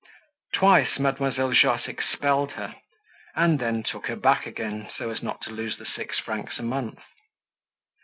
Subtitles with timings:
[0.53, 2.75] Twice Mademoiselle Josse expelled her
[3.35, 6.63] and then took her back again so as not to lose the six francs a
[6.63, 6.97] month.